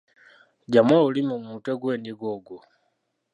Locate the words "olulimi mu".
0.99-1.47